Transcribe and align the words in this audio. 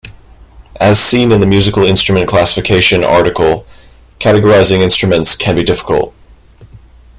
As 0.79 0.97
seen 0.99 1.31
in 1.31 1.41
the 1.41 1.45
musical 1.45 1.83
instrument 1.83 2.27
classification 2.27 3.03
article, 3.03 3.67
categorizing 4.19 4.79
instruments 4.79 5.35
can 5.35 5.55
be 5.55 5.63
difficult. 5.63 6.11